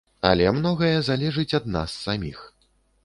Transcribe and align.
Але 0.29 0.47
многае 0.59 0.89
залежыць 1.09 1.57
ад 1.59 1.65
нас 1.79 1.89
саміх. 2.07 2.39